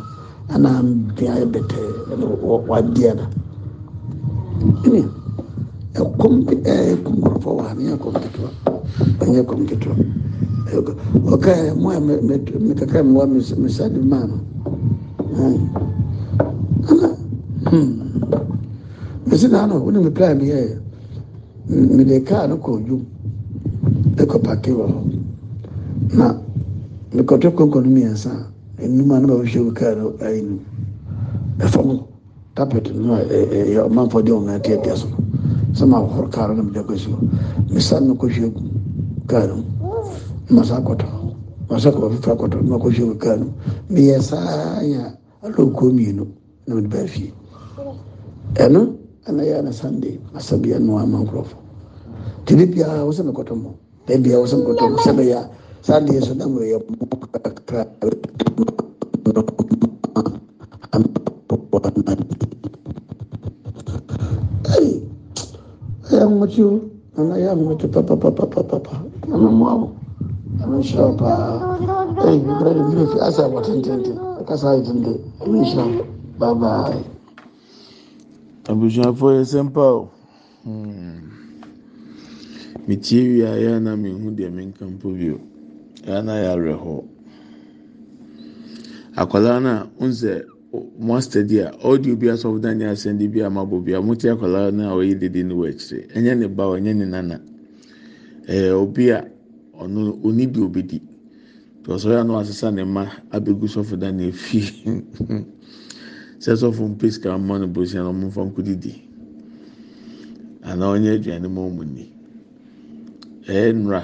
[0.54, 2.26] ana mbea yɛ bɛtɛɛ ɛna
[2.68, 3.28] wadi ada
[4.84, 5.19] ɛni
[5.98, 6.34] ɛkɔm
[6.72, 8.50] ɛɛ kɔm nkorɔfo wɔ ha ne yɛ kɔm ketewa
[9.22, 9.96] ɛnyɛ kɔm ketewa
[11.34, 12.36] ɔka yɛ mo a mɛ mɛ
[13.58, 14.38] mɛ sa di maa no
[16.90, 17.10] ɛna
[17.70, 18.10] hmm.
[19.30, 20.80] Mesi na ano wɔn mi plan mi yɛ
[21.70, 23.04] mi de kaa no kɔ odwom
[24.16, 25.00] ɛkɔ paaki wɔ hɔ
[26.18, 26.36] na
[27.14, 28.32] mi kɔtɔ konko no mmiɛnsa
[28.82, 30.42] enum a na ma wɔhwɛ wɔ kaa no ayi
[31.60, 32.04] ɛfam
[32.56, 35.19] tapɛt no a ɛyɛ ɔmanfo de wɔn ati so no
[35.74, 37.18] sama horkaranam jagosio
[37.70, 38.62] mi sanno ko jogu
[39.28, 39.64] ganum
[40.50, 41.06] masa koto
[41.70, 43.16] masa ko fa koto ma ko jogu
[43.90, 46.26] mi yesaya alo komino
[46.68, 47.34] namdi ba fi
[48.58, 48.96] eno
[49.28, 51.58] ana yana sande masabiya nuwa mankrofo
[52.46, 53.76] tili pia wasana koto mo
[54.08, 55.50] bebi ya wasana koto sebe ya
[55.82, 56.80] sande yeso damu ya
[57.66, 57.86] kra
[66.20, 66.82] ɛyɛ ahomekyi o
[67.16, 68.94] nana yɛ ahomekyi papapapapapa
[69.28, 69.88] nana mu awo
[70.62, 71.78] ɛmi nhyira o paa
[72.26, 75.12] ɛyi bibire de mbiri fi asa abɔ tententen ɛkasa ayi tente
[75.44, 75.84] ɛmi nhyira
[76.40, 77.04] o bye.
[78.70, 80.10] abusuafoɔ yɛ sɛmpa o
[82.88, 85.40] metie wie a yɛ na mehu deɛ menka mpo bio
[86.06, 87.04] ɛyɛ na yɛ awerɛhɔ
[89.16, 89.70] akwadaa no
[90.00, 93.94] a nsɛ mo astadi a audio bi asɔfo dan ne asɛnde bi a mabɔ bi
[93.94, 97.06] a mote akwadaa no a ɔyɛ dede no wɔ akyire ɛnyɛ ne ba ɔnyɛ ne
[97.06, 97.42] nana.
[98.48, 99.26] Ɛyɛ obi a
[99.82, 101.02] ɔno oni bi obedi
[101.84, 104.62] tɔsɔrɔ a no asesa ne mma abegu sɔfo dan ne efi
[106.40, 108.94] sɛ sɔfo mpe sika mma no bosia na ɔmo nfa nko didi
[110.62, 112.12] anaa ɔnyɛ aduane ma ɔmo ni
[113.48, 114.04] ɛyɛ nnura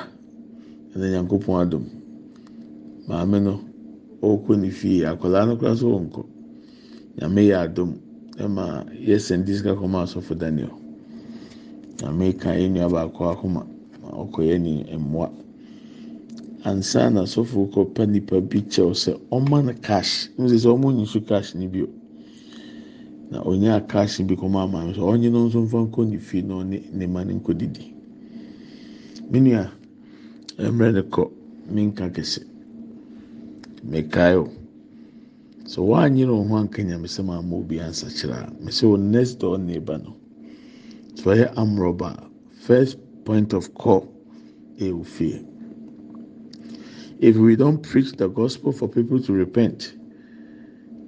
[0.95, 1.86] ɛna nyankopɔn adom
[3.07, 3.61] maame no
[4.24, 6.26] ɔrekɔ ne fie akwadaa no kora so wɔnkɔ
[7.18, 7.91] nyame yɛ adom
[8.38, 10.72] ɛma yɛ sɛndi sika kɔma asɔfo daniel.
[12.01, 13.66] Nyame ka yɛ nua baako akoma
[14.01, 15.32] ma ɔkɔ yɛ ne mmoa.
[16.66, 20.30] Ansa na asɔfo kɔ pa nipa bi kyɛw sɛ ɔma no cash.
[20.38, 21.88] N sɛ ɔmo nyi so cash ne bio.
[23.32, 26.41] Na onye cash bi kɔma ama no sɛ ɔnye no nso nfa nkɔ ne fie
[26.41, 27.93] na ɔne ne ma ne nkɔ didi.
[29.32, 29.72] Menua
[30.59, 31.32] mmerɛ ne kɔ
[31.72, 32.43] menka kɛse.
[33.86, 34.49] Mekae o
[35.66, 39.97] sɛ woanyere wo ho anka nyamesɛm ama obi ansakyerɛ a mesɛ wo next door neighbor
[39.97, 40.16] no.
[41.16, 44.07] Sɛ ɔyɛ amrɔba first point of call
[44.80, 45.45] ɛwɔ fie
[47.20, 49.95] if we don't preach the gospel for people to repent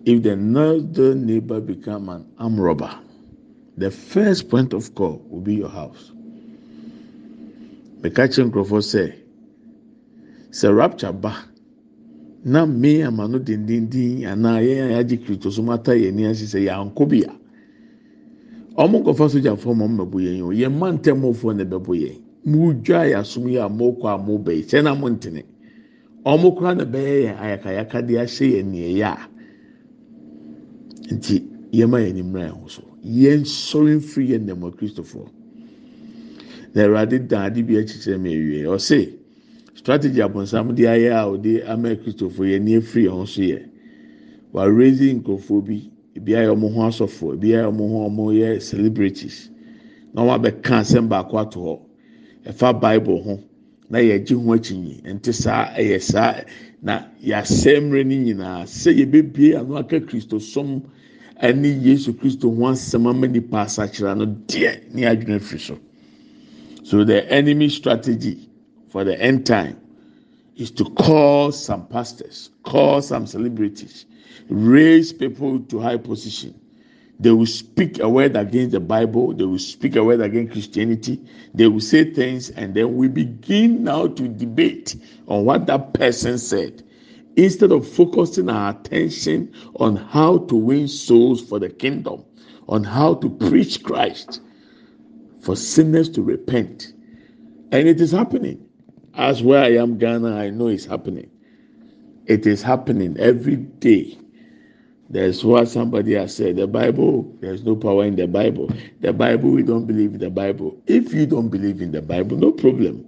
[0.06, 2.90] if the next door neighbor become an robber
[3.78, 6.12] the first point of call will be your house.
[8.02, 9.14] Meka kyerɛ nkurɔfoɔ sɛ
[10.52, 11.34] sɛ rapture ba
[12.48, 16.46] na me ama no dendenden anaa yɛn a yɛagye kristo so ata yɛn ani ase
[16.48, 17.34] sɛ yɛankɔ bi a.
[18.78, 22.18] Wɔn nkɔfa sogyafoɔ ma wɔn bɛbɔ yɛn o yɛn mma ntɛmɔfoɔ na ɛbɛbɔ yɛn.
[22.46, 25.44] Mu dwa yɛ asom a mo kɔ a mo bɛyi sɛ na mo ntene
[26.24, 29.30] wɔn kora na bɛyɛ yɛn ayakayaka de ahyɛ yɛn nea yɛ a.
[31.16, 31.44] Nti
[31.74, 32.84] yɛma yɛn anim yɛn ho so.
[33.04, 35.28] Yɛn sɔre mfiri yɛn nnɛmɔ kristofoɔ.
[36.76, 38.64] Na awurade dan ade bi akyekyere mi awie.
[38.64, 39.27] Ɔse
[39.78, 43.62] strategy abonsam de ayɛ a ɔde ama kristofoɔ yɛn ni efiri yɛn ho so yɛ
[44.54, 49.50] wɔarezi nkurɔfoɔ bi ebi ayɛ wɔn ho asɔfoɔ ebi ayɛ wɔn ho wɔn yɛ celebrities.
[50.14, 51.80] Na wɔn abɛka asɛm baako ato hɔ.
[52.52, 53.40] Ɛfa bible ho
[53.90, 56.42] na yɛgye ho akyinyi nti saa ɛyɛ saa
[56.82, 58.64] na yɛasɛm mmerɛ no nyinaa.
[58.66, 60.82] Sɛ yɛbɛbie ano aka kristo som
[61.42, 65.78] ɛne yesu kristo ho asɛm ama nipa asakyerɛ no deɛ ne adwene firi so.
[66.84, 68.50] So the enemy strategy
[68.90, 69.80] for the end time
[70.56, 74.06] is to call some pastors, call some celebrities,
[74.50, 76.60] raise people to high position.
[77.20, 79.34] They will speak a word against the Bible.
[79.34, 81.20] They will speak a word against Christianity.
[81.54, 84.96] They will say things, and then we begin now to debate
[85.28, 86.84] on what that person said
[87.36, 92.24] instead of focusing our attention on how to win souls for the kingdom,
[92.68, 94.42] on how to preach Christ
[95.42, 96.94] for sinners to repent.
[97.72, 98.67] And it is happening.
[99.18, 101.32] As where I am, Ghana, I know it's happening.
[102.28, 104.18] It is happening every day.
[105.10, 106.58] There's what somebody has said.
[106.58, 108.72] The Bible, there's no power in the Bible.
[109.02, 110.80] The Bible, we don't believe in the Bible.
[110.86, 113.06] If you don't believe in the Bible, no problem.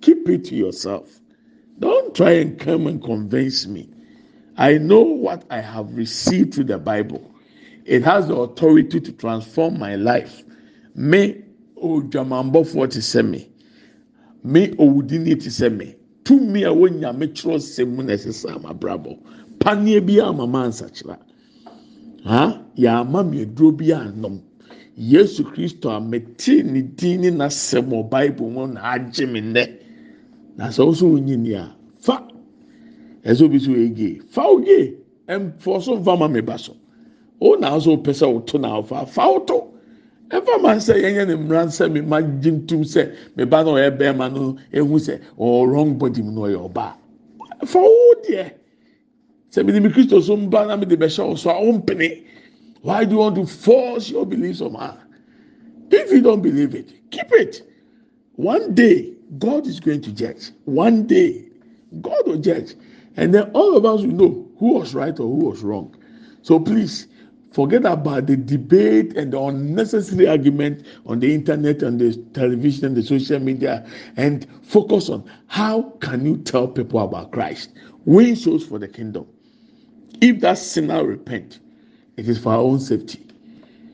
[0.00, 1.10] Keep it to yourself.
[1.78, 3.90] Don't try and come and convince me.
[4.56, 7.34] I know what I have received through the Bible.
[7.84, 10.42] It has the authority to transform my life.
[10.94, 11.42] Me,
[11.76, 13.00] oh, Jamambo 40
[14.42, 14.68] me.
[14.68, 15.94] Me, Owudini ti me.
[16.24, 19.18] Tumi a wonya me kyerɛ sɛm mu na ɛsɛ sɛ ama brabɔ.
[19.58, 21.18] Paneɛ bi ama ma nsakyera.
[22.24, 22.62] Ha?
[22.76, 24.40] Yɛama me aduro bi anom.
[24.96, 29.76] Yesu Kristo a mete ne din ne n'asɛm wɔ Bible mu na agye me nnɛ.
[30.56, 32.28] Na sɛ ɔso onyi ni a fa.
[33.24, 34.22] Ɛsɛ obi so ege.
[34.28, 34.94] Fa oge.
[35.28, 36.76] Ɛmfɔ so nfa ma me ba so.
[37.40, 39.08] O na nso pɛ sɛ woto na ɔfa.
[39.08, 39.72] Fa woto.
[40.30, 43.70] Ɛfa ma sɛ yɛnyɛ ne mmara sɛ me ma gye ntum sɛ me ba na
[43.72, 46.94] ɔyɛ bɛrima no ehu sɛ ɔwɔ wrong body mu na ɔyɛ ɔbaa
[47.66, 48.52] fa wo deɛ.
[49.50, 52.22] Sɛ me de mi kristo so mba na me de bɛhyɛ wo so a ɔmpene
[52.82, 54.96] why do you want to force your beliefs on her?
[55.90, 57.62] If you don't believe it keep it.
[58.36, 60.50] One day God is going to judge.
[60.64, 61.46] One day
[62.00, 62.74] God will judge.
[63.16, 65.94] And then all of us will know who was right or who was wrong.
[66.42, 67.08] So please
[67.52, 72.96] Forget about the debate and the unnecessary argument on the internet and the television and
[72.96, 73.84] the social media
[74.16, 77.70] and focus on how can you tell people about Christ?
[78.04, 79.26] Win souls for the kingdom.
[80.20, 81.58] If that sinner repent,
[82.16, 83.26] it is for our own safety.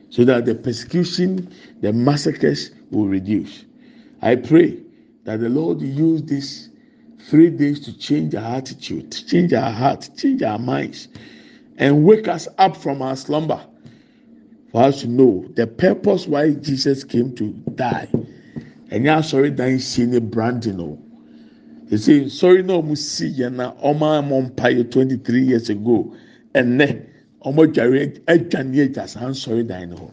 [0.09, 1.51] So that the persecution,
[1.81, 3.65] the massacres will reduce.
[4.21, 4.79] I pray
[5.23, 6.69] that the Lord use these
[7.27, 11.07] three days to change our attitude, change our heart, change our minds
[11.77, 13.63] and wake us up from our slumber
[14.71, 18.09] for us to know the purpose why Jesus came to die.
[18.89, 21.03] And yeah, sorry, that seeing a branding.
[21.89, 26.15] They say sorry, no, musi yana oma mompaye 23 years ago,
[26.53, 27.01] and ne
[27.45, 30.11] omo jare edwane eh, eh, just I'm sorry, that no.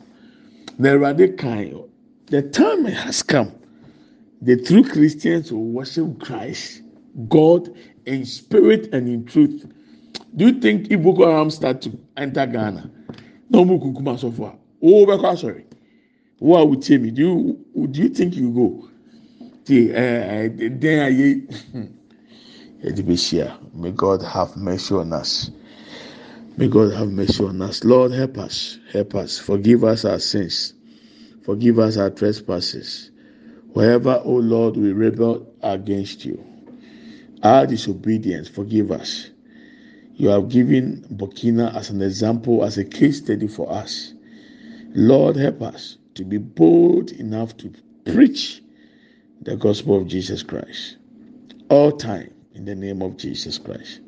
[0.79, 1.83] The kind,
[2.27, 3.53] the time has come.
[4.43, 6.83] The true Christians will worship Christ,
[7.29, 7.75] God
[8.07, 9.65] in spirit and in truth
[10.37, 12.91] do you think if Boko Haram start to enter Ghana,
[13.51, 14.57] no more kukuma so far?
[14.83, 15.67] Oh, because sorry.
[16.41, 17.11] Who are with me?
[17.11, 17.23] Do
[17.75, 18.89] you do you think you go?
[19.65, 21.89] Then eh, eh,
[23.49, 25.51] I May God have mercy on us.
[26.57, 27.83] May God have mercy on us.
[27.83, 28.79] Lord, help us.
[28.93, 29.39] Help us.
[29.39, 30.75] Forgive us our sins.
[31.45, 33.11] Forgive us our trespasses.
[33.73, 36.45] Wherever, O Lord, we rebel against you,
[37.43, 39.31] our disobedience, forgive us.
[40.17, 44.15] You have given Burkina as an example, as a case study for us.
[44.95, 47.73] Lord, help us to be bold enough to
[48.05, 48.63] preach
[49.43, 50.97] the gospel of Jesus Christ
[51.69, 54.01] all time in the name of Jesus Christ.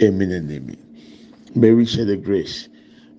[0.00, 0.78] Amen and amen.
[1.54, 2.68] May we share the grace.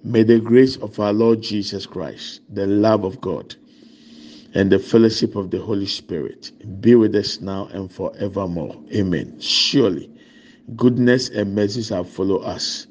[0.03, 3.55] May the grace of our Lord Jesus Christ, the love of God,
[4.53, 8.81] and the fellowship of the Holy Spirit be with us now and forevermore.
[8.93, 9.39] Amen.
[9.41, 10.09] Surely
[10.75, 12.87] goodness and mercy shall follow us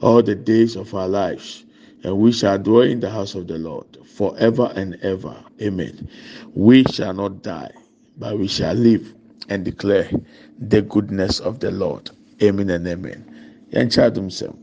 [0.00, 1.64] all the days of our lives,
[2.02, 5.36] and we shall dwell in the house of the Lord forever and ever.
[5.60, 6.08] Amen.
[6.54, 7.70] We shall not die,
[8.18, 9.14] but we shall live
[9.48, 10.10] and declare
[10.58, 12.10] the goodness of the Lord.
[12.42, 13.24] Amen and amen.
[13.72, 14.56] Yɛnkyɛ adum sɛm.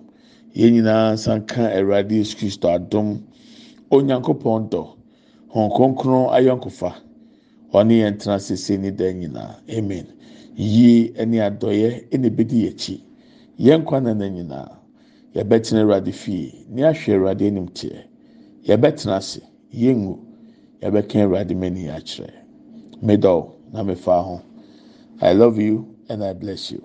[0.55, 3.21] Yɛn nyinaa nsa ka Awurade Yesu Kristo adum.
[3.91, 4.95] Onyankopɔn dɔ.
[5.53, 6.95] Hɔn kronkron ayɔnkofa.
[7.73, 9.23] Ɔne yɛn tena sese ne dan.
[9.69, 10.07] Amen.
[10.57, 13.03] Yie ne adɔeɛ na ebedi akyi
[13.59, 14.77] yɛn kwan na na nyinaa
[15.35, 18.03] yɛbɛtena awurade fie ne ahwɛ awurade anim teɛ
[18.65, 19.41] yɛbɛtena ase.
[19.73, 20.17] Yɛngu
[20.81, 22.33] yɛbɛka awurade mani akyerɛ
[23.01, 24.41] middle na mefa ho
[25.21, 26.83] i love you and i bless you.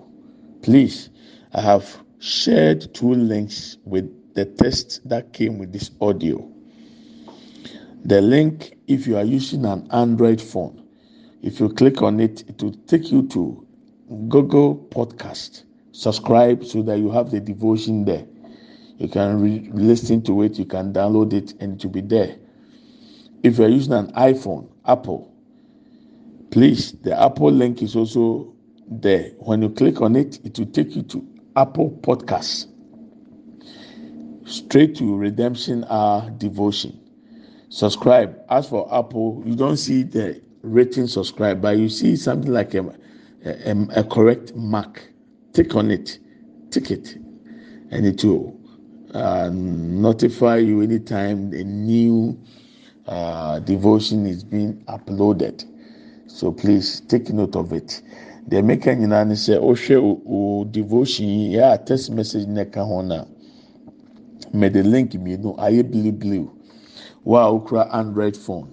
[0.61, 1.09] Please
[1.53, 4.05] i have shared two links with
[4.35, 6.47] the text that came with this audio.
[8.05, 10.82] The link if you are using an android phone
[11.43, 13.67] if you click on it, it will take you to
[14.29, 15.63] Google Podcast.
[15.91, 18.25] Subscribe so that you have the devotion there.
[18.97, 22.37] You can re- listen to it, you can download it, and it will be there.
[23.43, 25.33] If you're using an iPhone, Apple,
[26.53, 28.53] Please, the Apple link is also
[28.87, 29.31] there.
[29.39, 32.67] When you click on it, it will take you to Apple Podcasts.
[34.45, 36.99] Straight to Redemption Hour Devotion.
[37.69, 38.39] Subscribe.
[38.51, 42.83] As for Apple, you don't see the rating subscribe, but you see something like a,
[43.45, 45.03] a, a correct mark.
[45.51, 46.17] Tick on it.
[46.71, 47.15] Tick it.
[47.91, 48.59] And it will
[49.13, 52.39] uh, notify you anytime a new
[53.05, 55.65] uh, devotion is being uploaded.
[56.27, 58.01] So please take note of it.
[58.47, 62.85] The meka nyinaa ne sɛ ɔhwɛ o devotion yi yɛ a text message na ɛka
[62.85, 63.23] ho na
[64.53, 66.51] mɛ the link mmienu ayɛ blue blue
[67.23, 68.67] wo a android phone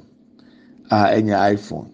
[0.90, 1.88] a ɛnyɛ iphone.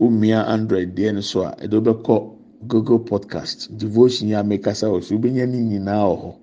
[0.00, 2.32] Omia android deɛ no so a ɛde bɛkɔ
[2.68, 3.68] google podcast.
[3.76, 6.34] Devotion a mekasa wɔ so wobɛnya ne nyinaa wɔ hɔ.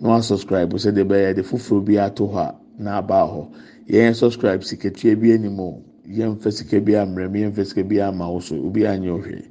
[0.00, 3.46] Na wa subscribe sɛ de bɛyɛ de foforɔ bi ato hɔ a na aba hɔ.
[3.88, 7.84] Yɛn subscribe sikatua bi anim o yɛn mfɛ sika bi amrɛ mi yɛn mfɛ sika
[7.84, 9.44] bi ama wo so obi anyɛ ɔhwɛ.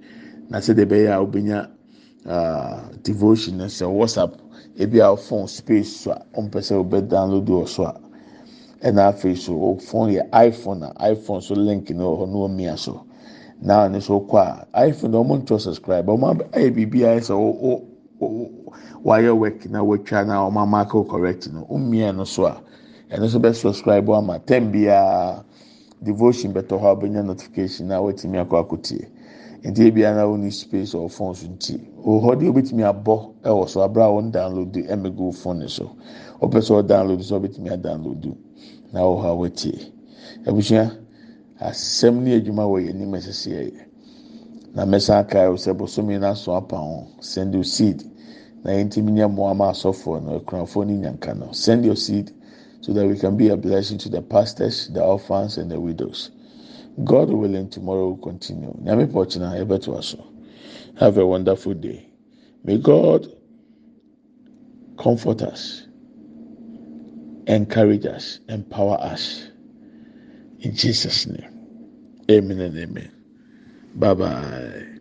[0.50, 1.70] Na sɛ de bɛyɛ a wobɛnya
[3.04, 4.34] devotion sɛ whatsapp
[4.80, 8.00] ebi a phone space so a ɔmpɛ sɛ ɔbɛ download wɔ so a
[8.84, 12.36] ɛna afei so o phone yɛ iphone a iphone so link no wɔ hɔ na
[12.38, 13.04] wɔmia so
[13.62, 16.06] na ne so kɔ a iphone na wɔn ntɔ subscribe.
[16.06, 17.84] Wɔn ayɛ biribi ayɛ sɛ o
[18.22, 18.50] o
[19.04, 22.62] wayɛ work na watwa na wɔn ama akɔ correct no wɔmia no so a.
[23.12, 25.44] Ɛno nso bɛ subscribe ama ten biara
[26.04, 29.08] devotion bɛtɔ hɔ a notification na wɔatumi akɔ akɔtie
[29.64, 33.68] nti ebi ara wɔn ni space or phone so nti wɔ deɛ obetumi abɔ ɛwɔ
[33.68, 35.90] so abira a wɔn download ɛmɛ gu phone ne so
[36.42, 38.36] ɔpɛ sɛ ɔdownload so ɔbɛtumi adownload
[38.94, 39.92] na wɔ hɔ a wɔatie
[40.46, 40.92] abusua
[41.60, 43.86] asɛm ne adwuma wɔ yɛn anim ɛsɛsɛ yɛ
[44.76, 48.04] na mɛsan aka sɛ bosomi na so apa ho send your seed
[48.64, 52.32] na yɛn ti nyɛ mmoa ma asɔfoɔ no akunafoɔ ne nyanka no send your seed
[52.82, 56.32] so that we can be a blessing to the pastors the orphans and the widows.
[57.04, 58.74] God willing, tomorrow will continue.
[58.84, 60.24] Nyame pɔkyina ɛbɛto aso.
[60.96, 62.08] Have a wonderful day.
[62.64, 63.28] May God
[64.98, 65.87] comfort us,
[67.48, 69.50] encourage us, empower us.
[70.62, 71.64] In Jesus' name.
[72.32, 73.12] Amen and amen.
[73.96, 74.97] Bye bye.